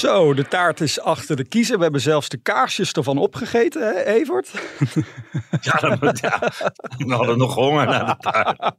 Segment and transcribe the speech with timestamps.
[0.00, 1.76] Zo, de taart is achter de kiezer.
[1.76, 4.50] We hebben zelfs de kaarsjes ervan opgegeten, hè, Evert?
[5.60, 6.38] Ja, dan, ja,
[6.98, 8.74] we hadden nog honger naar de taart.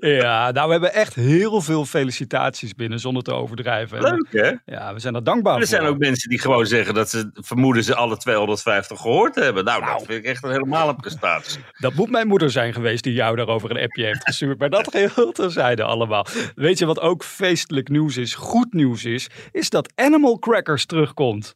[0.00, 4.00] ja, nou, we hebben echt heel veel felicitaties binnen, zonder te overdrijven.
[4.02, 4.72] Leuk, hè?
[4.74, 5.68] Ja, we zijn er dankbaar Er voor.
[5.68, 9.64] zijn ook mensen die gewoon zeggen dat ze vermoeden ze alle 250 gehoord hebben.
[9.64, 11.60] Nou, dat vind ik echt een helemaal prestatie.
[11.78, 14.58] Dat moet mijn moeder zijn geweest die jou daarover een appje heeft gestuurd.
[14.58, 16.26] Maar dat geheel terzijde allemaal.
[16.54, 19.28] Weet je wat ook feestelijk nieuws is, goed nieuws is?
[19.52, 21.54] Is dat Animal Crackers terugkomt.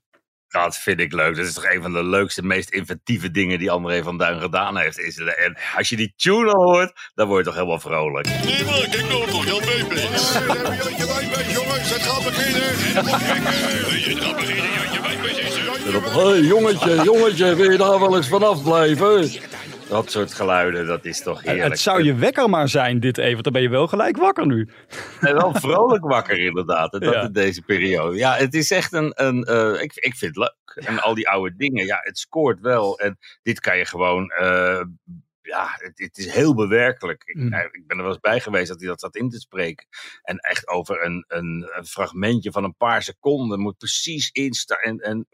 [0.48, 1.36] Dat vind ik leuk.
[1.36, 4.76] Dat is toch een van de leukste, meest inventieve dingen die André van Duin gedaan
[4.76, 4.98] heeft.
[4.98, 8.26] Is het- En als je die tune al hoort, dan word je toch helemaal vrolijk.
[8.26, 9.96] Nee, maar kijk nou toch, Jan Peper.
[9.96, 12.62] Je wijnbeest, jongens, het gaat beginnen.
[12.62, 13.08] Het
[14.24, 16.12] gaat beginnen, Jantje Wijnbeest.
[16.12, 19.30] Hé, jongetje, jongetje, wil je daar wel eens vanaf blijven?
[19.88, 21.68] Dat soort geluiden, dat is toch heerlijk.
[21.68, 23.42] Het zou je wekker maar zijn, dit even.
[23.42, 24.68] Dan ben je wel gelijk wakker nu.
[25.20, 26.92] En wel vrolijk wakker inderdaad.
[26.92, 27.22] En dat Ja.
[27.22, 28.16] in deze periode.
[28.16, 29.12] Ja, het is echt een...
[29.14, 30.86] een eh, ik, ik vind het leuk.
[30.86, 31.86] En al die oude dingen.
[31.86, 32.98] Ja, het scoort wel.
[32.98, 34.30] En dit kan je gewoon...
[34.30, 34.80] eh,
[35.46, 37.22] ja, het, het is heel bewerkelijk.
[37.24, 37.52] Ik, Mm.
[37.54, 39.86] ik ben er wel eens bij geweest dat hij dat zat in te spreken.
[40.22, 44.78] En echt over een, een, een fragmentje van een paar seconden moet precies instaan.
[44.78, 45.26] En, en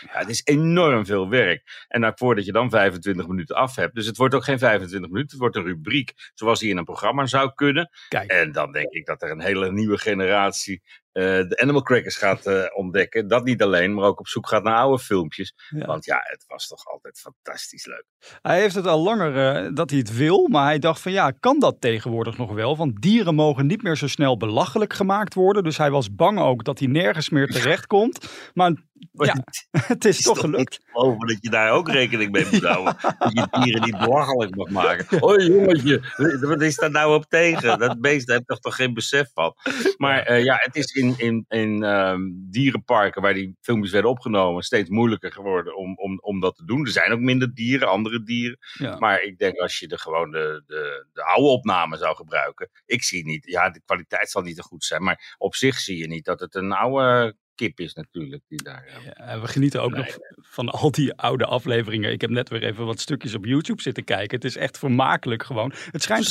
[0.00, 1.84] ja, het is enorm veel werk.
[1.88, 3.94] En nou, voordat je dan 25 minuten af hebt.
[3.94, 5.30] Dus het wordt ook geen 25 minuten.
[5.30, 7.90] Het wordt een rubriek zoals die in een programma zou kunnen.
[8.08, 8.30] Kijk.
[8.30, 12.64] En dan denk ik dat er een hele nieuwe generatie de Animal Crackers gaat eh,
[12.74, 13.28] ontdekken.
[13.28, 15.54] Dat niet alleen, maar ook op zoek gaat naar oude filmpjes.
[15.68, 15.86] Ja.
[15.86, 18.04] Want ja, het was toch altijd fantastisch leuk.
[18.42, 21.30] Hij heeft het al langer eh, dat hij het wil, maar hij dacht van ja,
[21.30, 22.76] kan dat tegenwoordig nog wel?
[22.76, 25.64] Want dieren mogen niet meer zo snel belachelijk gemaakt worden.
[25.64, 28.30] Dus hij was bang ook dat hij nergens meer terecht komt.
[28.54, 28.72] Maar
[29.12, 29.44] ja,
[29.86, 30.70] het is is toch toch gelukt.
[30.70, 32.96] niet geloven dat je daar ook rekening mee moet houden.
[33.18, 35.18] Dat je dieren niet belachelijk mag maken.
[35.18, 36.02] Hoi jongetje,
[36.40, 37.78] wat is daar nou op tegen?
[37.78, 39.54] Dat beest daar heb toch toch geen besef van.
[39.96, 44.62] Maar eh, ja, het is in, in, in ehm, dierenparken waar die filmpjes werden opgenomen
[44.62, 46.84] steeds moeilijker geworden om, om, om dat te doen.
[46.84, 48.58] Er zijn ook minder dieren, andere dieren.
[48.72, 48.98] Ja.
[48.98, 52.70] Maar ik denk als je de, gewoon de, de, de oude opname zou gebruiken.
[52.86, 55.02] Ik zie niet, ja, de kwaliteit zal niet te goed zijn.
[55.02, 58.42] Maar op zich zie je niet dat het een oude kip is natuurlijk.
[58.48, 58.84] Die daar,
[59.16, 60.06] Ja, we genieten ook nog
[60.36, 62.12] van al die oude afleveringen.
[62.12, 64.36] Ik heb net weer even wat stukjes op YouTube zitten kijken.
[64.36, 65.72] Het is echt vermakelijk gewoon.
[65.90, 66.24] Het schijnt.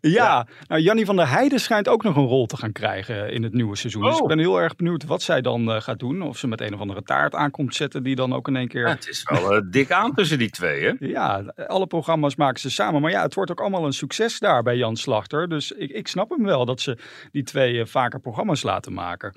[0.00, 3.42] Ja, nou Jannie van der Heijden schijnt ook nog een rol te gaan krijgen in
[3.42, 4.02] het nieuwe seizoen.
[4.02, 4.22] Dus Oh.
[4.22, 6.22] ik ben heel erg benieuwd wat zij dan eh, gaat doen.
[6.22, 8.86] Of ze met een of andere taart aankomt zetten die dan ook in één keer...
[8.86, 10.92] Ja, het is wel eh, dik aan tussen die twee, hè?
[10.98, 13.00] Ja, alle programma's maken ze samen.
[13.00, 15.48] Maar ja, het wordt ook allemaal een succes daar bij Jan Slachter.
[15.48, 16.98] Dus ik, ik snap hem wel dat ze
[17.32, 19.34] die twee eh, vaker programma's laten maken.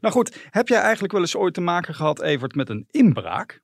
[0.00, 3.62] Nou goed, heb jij eigenlijk wel eens ooit te maken gehad, Evert, met een inbraak?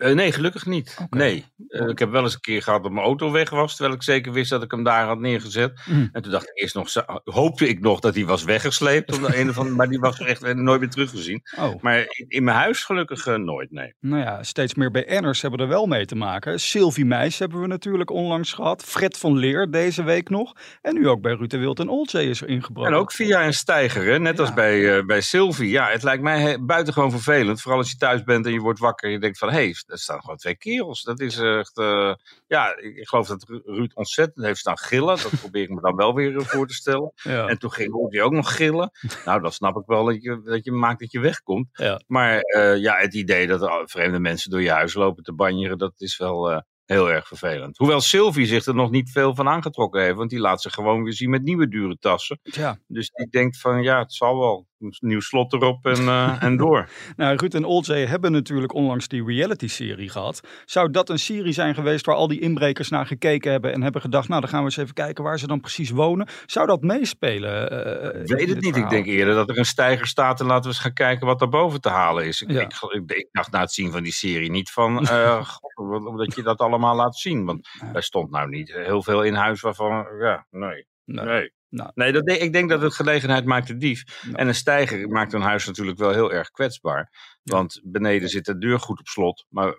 [0.00, 0.96] Eh, nee, gelukkig niet.
[1.10, 1.44] Nee.
[1.68, 4.02] Eh, ik heb wel eens een keer gehad dat mijn auto weg was, terwijl ik
[4.02, 5.80] zeker wist dat ik hem daar had neergezet.
[5.86, 6.08] Mm.
[6.12, 9.48] En toen dacht ik eerst nog, hoopte ik nog dat hij was weggesleept, de een
[9.48, 11.42] of andere, maar die was echt nooit meer teruggezien.
[11.58, 13.94] Oh, Maar in, in mijn huis gelukkig eh, nooit, nee.
[14.00, 16.60] nou ja, steeds meer BN'ers hebben er wel mee te maken.
[16.60, 18.84] Sylvie Meijs hebben we natuurlijk onlangs gehad.
[18.84, 20.52] Fred van Leer deze week nog.
[20.82, 22.92] En nu ook bij Ruud de Wild en Olzee is er ingebroken.
[22.92, 24.18] En ook via een stijger, hè?
[24.18, 25.70] net als bij, bij Sylvie.
[25.70, 27.60] Ja, het lijkt mij buitengewoon vervelend.
[27.60, 29.48] Vooral als je thuis bent en je wordt wakker en je denkt van...
[29.48, 31.02] hé, hey, er staan gewoon twee kerels.
[31.02, 31.78] Dat is echt...
[31.78, 32.14] eh,
[32.46, 35.16] ja, ik, ik geloof dat Ru- Ruud ontzettend heeft staan gillen.
[35.22, 37.12] Dat probeer ik me dan wel weer eh, voor te stellen.
[37.22, 37.46] Ja.
[37.46, 38.90] En toen ging hij ook nog gillen.
[39.24, 41.68] Nou, dan snap ik wel dat je, dat je maakt dat je wegkomt.
[41.72, 42.00] Ja.
[42.06, 45.78] Maar eh, ja, het idee dat er vreemde mensen door je huis lopen te banjeren...
[45.78, 46.62] dat is wel...
[46.84, 47.78] Heel erg vervelend.
[47.78, 50.16] Hoewel Sylvie zich er nog niet veel van aangetrokken heeft.
[50.16, 52.40] Want die laat zich gewoon weer zien met nieuwe dure tassen.
[52.42, 52.78] Ja.
[52.86, 54.66] Dus die denkt van ja, het zal wel.
[55.00, 56.88] Nieuw slot erop en, eh, en door.
[57.16, 60.40] Nou, Ruud en Olzee hebben natuurlijk onlangs die reality-serie gehad.
[60.64, 64.00] Zou dat een serie zijn geweest waar al die inbrekers naar gekeken hebben en hebben
[64.00, 66.28] gedacht, nou dan gaan we eens even kijken waar ze dan precies wonen?
[66.46, 67.70] Zou dat meespelen?
[68.14, 68.76] eh, Ik in weet het niet.
[68.76, 71.38] Ik denk eerder dat er een stijger staat en laten we eens gaan kijken wat
[71.38, 72.42] daarboven te halen is.
[72.42, 72.60] Ik, Ja.
[72.60, 76.18] ik, ik, ik dacht na het zien van die serie niet van eh, god, wat-
[76.18, 77.44] dat je dat allemaal laat zien.
[77.44, 80.86] Want er stond nou niet heel veel in huis waarvan, ja, nee.
[81.04, 81.24] Nee.
[81.24, 81.90] Nee, Nou.
[81.94, 84.22] nee dat, ik denk dat het gelegenheid maakt de dief.
[84.22, 84.36] Nou.
[84.36, 87.10] En een stijger maakt een huis natuurlijk wel heel erg kwetsbaar.
[87.42, 89.46] Want beneden zit de deur goed op slot.
[89.48, 89.74] Maar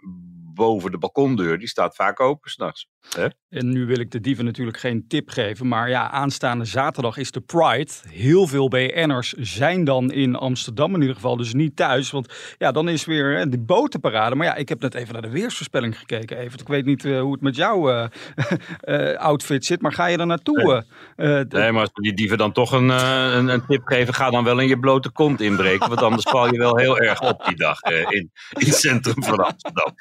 [0.61, 2.87] boven de balkondeur, die staat vaak open s'nachts.
[3.49, 7.31] En nu wil ik de dieven natuurlijk geen tip geven, maar ja, aanstaande zaterdag is
[7.31, 7.91] de Pride.
[8.09, 12.11] Heel veel BN'ers zijn dan in Amsterdam in ieder geval, dus niet thuis.
[12.11, 14.35] Want ja, dan is weer hè, die botenparade.
[14.35, 16.37] Maar ja, ik heb net even naar de weersvoorspelling gekeken.
[16.37, 16.59] Even.
[16.59, 18.07] Ik weet niet eh, hoe het met jouw eh,
[19.11, 20.85] eh, outfit zit, maar ga je er naartoe?
[21.15, 24.29] eh, Nee, maar als we die dieven dan toch een, een, een tip geven, ga
[24.29, 25.89] dan wel in je blote kont inbreken.
[25.89, 29.37] Want anders val je wel heel erg op die dag in, in het centrum van
[29.37, 29.93] Amsterdam.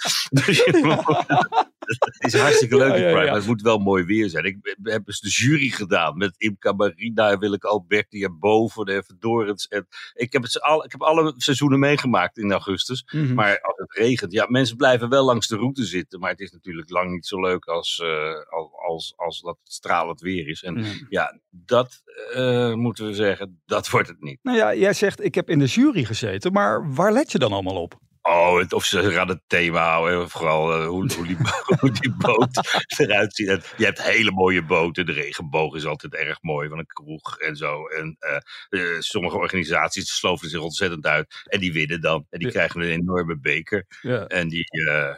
[1.91, 3.31] Het is hartstikke leuk, Ja, die ja, Pride, ja.
[3.31, 4.45] maar het moet wel mooi weer zijn.
[4.45, 8.93] Ik we hebben dus de jury gedaan met Imca Marina, Willeke Alberti en Boven, de
[8.93, 9.69] Even Dorens.
[9.69, 13.05] En ik, heb het al, ik heb alle seizoenen meegemaakt in augustus.
[13.13, 13.35] Mhm.
[13.35, 16.21] Maar als het regent, ja, mensen blijven wel langs de route zitten.
[16.21, 19.73] Maar het is natuurlijk lang niet zo leuk als, eh, als, als, als dat het
[19.73, 20.63] stralend weer is.
[20.63, 20.93] En Ja.
[21.09, 22.03] ja, dat
[22.35, 24.39] eh, moeten we zeggen, dat wordt het niet.
[24.43, 27.53] Nou ja, jij zegt ik heb in de jury gezeten, maar waar let je dan
[27.53, 27.99] allemaal op?
[28.23, 30.29] Oh, het- of ze gaan het thema houden.
[30.31, 31.37] Vooral eh, hoe, hoe, die,
[31.81, 33.75] hoe die boot eruit ziet.
[33.77, 35.07] Je hebt hele mooie boten.
[35.07, 37.87] De regenboog is altijd erg mooi van een kroeg en zo.
[37.87, 38.37] En eh,
[38.69, 41.43] eh, sommige organisaties sloven zich ontzettend uit.
[41.45, 42.27] En die winnen dan.
[42.31, 42.53] En die Ja.
[42.55, 43.87] krijgen een enorme beker.
[44.01, 44.27] Ja.
[44.27, 44.65] En die,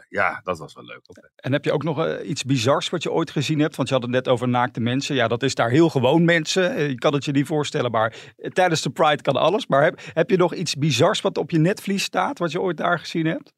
[0.09, 1.01] ja, dat was wel leuk.
[1.35, 3.75] En heb je ook nog iets bizars wat je ooit gezien hebt?
[3.75, 5.15] Want je had het net over naakte mensen.
[5.15, 6.89] Ja, dat is daar heel gewoon mensen.
[6.89, 8.15] Je kan het je niet voorstellen, maar
[8.53, 9.67] tijdens de Pride kan alles.
[9.67, 12.77] Maar heb, heb je nog iets bizars wat op je netvlies staat, wat je ooit
[12.77, 13.53] daar gezien hebt?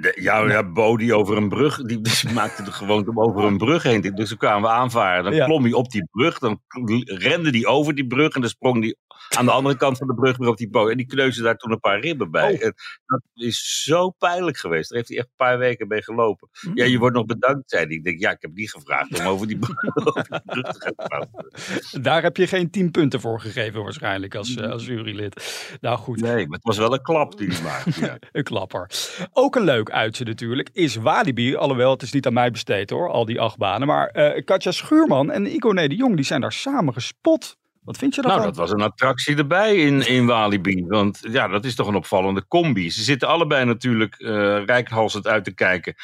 [0.00, 3.44] De, ja, ja, Bo die over een brug, die, die maakte de gewoonte om over
[3.44, 4.00] een brug heen.
[4.00, 5.24] Dus toen kwamen we aanvaren.
[5.24, 5.44] Dan Ja.
[5.44, 6.60] klom hij op die brug, dan
[7.04, 8.96] rende die over die brug en dan sprong die
[9.36, 10.90] aan de andere kant van de brug weer op die boot.
[10.90, 12.52] En die kneusde daar toen een paar ribben bij.
[12.52, 12.64] Oh.
[12.64, 12.74] En
[13.06, 14.88] dat is zo pijnlijk geweest.
[14.88, 16.48] Daar heeft hij echt een paar weken mee gelopen.
[16.60, 16.72] Mm.
[16.76, 17.94] Ja, je wordt nog bedankt, zei hij.
[17.94, 20.80] Ik denk, ja, ik heb niet gevraagd om over die brug, over die brug te
[20.80, 22.02] gaan praten.
[22.02, 25.66] Daar heb je geen tien punten voor gegeven waarschijnlijk als, eh, als jurylid.
[25.80, 28.00] Nou goed, Nee, maar het was wel een klap die hij maakte.
[28.00, 28.18] Ja.
[28.32, 28.90] een klapper.
[29.32, 31.56] Ook een leuk uitje natuurlijk is Walibi.
[31.56, 33.86] Alhoewel, het is niet aan mij besteed hoor, al die acht banen.
[33.86, 37.56] Maar eh, Katja Schuurman en Igone de Jong, die zijn daar samen gespot.
[37.84, 38.52] Wat vind je Nou, daarvan?
[38.52, 40.84] dat was een attractie erbij in, in Walibi.
[40.86, 42.90] Want ja, dat is toch een opvallende combi.
[42.90, 45.94] Ze zitten allebei natuurlijk eh rijkhalsend uit te kijken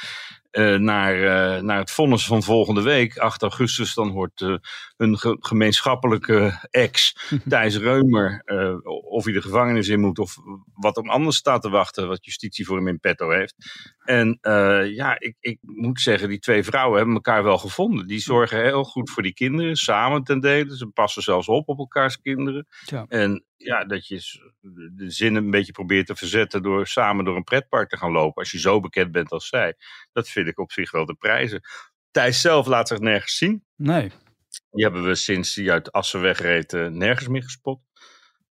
[0.50, 3.16] eh, naar, eh, naar het vonnis van volgende week.
[3.18, 4.54] 8 augustus, dan hoort eh,
[4.96, 7.16] hun ge- gemeenschappelijke ex,
[7.48, 8.76] Thijs Reumer, eh,
[9.10, 10.36] of hij de gevangenis in moet of
[10.74, 13.54] wat hem anders staat te wachten, wat justitie voor hem in petto heeft.
[14.04, 18.06] En eh, ja, ik, ik moet zeggen, die twee vrouwen hebben elkaar wel gevonden.
[18.06, 20.76] Die zorgen heel goed voor die kinderen, samen ten dele.
[20.76, 22.66] Ze passen zelfs op op elkaars kinderen.
[22.86, 23.04] Ja.
[23.08, 24.40] En ja, dat je
[24.92, 28.42] de zinnen een beetje probeert te verzetten door samen door een pretpark te gaan lopen.
[28.42, 29.74] Als je zo bekend bent als zij.
[30.12, 31.60] Dat vind ik op zich wel de prijzen.
[32.10, 33.64] Thijs zelf laat zich nergens zien.
[33.76, 34.10] Nee.
[34.70, 37.80] Die hebben we sinds hij uit Assen wegreed eh, nergens meer gespot.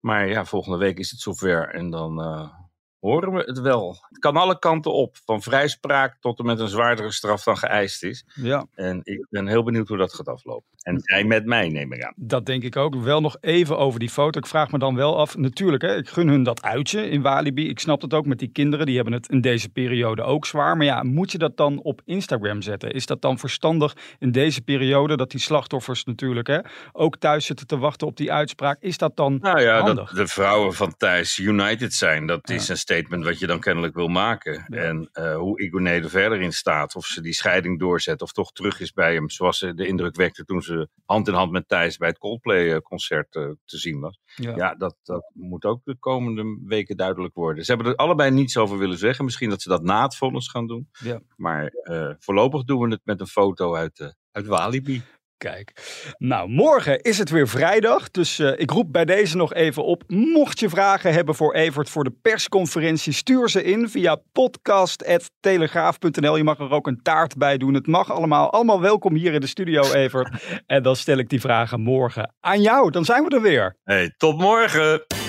[0.00, 2.54] Maar ja, volgende week is het zover en dan eh,
[3.00, 3.96] horen we het wel.
[4.08, 5.16] Het kan alle kanten op.
[5.24, 8.24] Van vrijspraak tot en met een zwaardere straf dan geëist is.
[8.34, 10.66] Ja, En ik ben heel benieuwd hoe dat gaat aflopen.
[10.78, 12.12] En zij met mij, neem ik aan.
[12.16, 12.94] dat denk ik ook.
[12.94, 14.38] Wel nog even over die foto.
[14.38, 15.36] Ik vraag me dan wel af.
[15.36, 17.68] Natuurlijk, hè, ik gun hun dat uitje in Walibi.
[17.68, 18.86] Ik snap het ook met die kinderen.
[18.86, 20.76] Die hebben het in deze periode ook zwaar.
[20.76, 22.90] Maar ja, moet je dat dan op Instagram zetten?
[22.90, 25.16] Is dat dan verstandig in deze periode?
[25.16, 26.58] Dat die slachtoffers natuurlijk hè,
[26.92, 28.76] ook thuis zitten te wachten op die uitspraak.
[28.80, 30.08] Is dat dan Nou ja, handig?
[30.08, 33.94] dat de vrouwen van Thijs United zijn, dat is een statement wat je dan kennelijk
[33.94, 34.64] wil maken.
[34.68, 34.82] Ja.
[34.82, 38.52] En eh, hoe Igoné er verder in staat, of ze die scheiding doorzet, of toch
[38.52, 41.68] terug is bij hem, zoals ze de indruk wekte toen ze hand in hand met
[41.68, 44.18] Thijs bij het Coldplay-concert eh, te zien was.
[44.34, 44.56] Ja.
[44.56, 47.64] Ja, dat, dat moet ook de komende weken duidelijk worden.
[47.64, 49.24] Ze hebben er allebei niets over willen zeggen.
[49.24, 50.88] Misschien dat ze dat na het vonnis gaan doen.
[50.92, 51.20] Ja.
[51.36, 55.02] Maar eh, voorlopig doen we het met een foto uit, eh, uit Walibi.
[55.38, 55.72] Kijk,
[56.18, 60.02] nou morgen is het weer vrijdag, dus eh, ik roep bij deze nog even op.
[60.06, 66.36] Mocht je vragen hebben voor Evert voor de persconferentie, stuur ze in via podcast.telegraaf.nl.
[66.36, 67.74] Je mag er ook een taart bij doen.
[67.74, 68.52] Het mag allemaal.
[68.52, 70.42] Allemaal welkom hier in de studio, Evert.
[70.66, 72.90] en dan stel ik die vragen morgen aan jou.
[72.90, 73.76] Dan zijn we er weer.
[73.84, 75.27] Hey, tot morgen!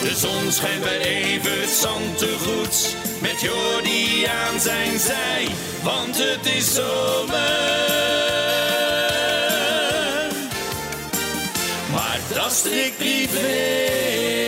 [0.00, 2.96] De zon schijnt bij Evert Zantegoed.
[3.20, 5.48] Met Jordi aan zijn zij,
[5.82, 7.36] want het is zomer.
[11.92, 14.47] Maar dat strikt privé.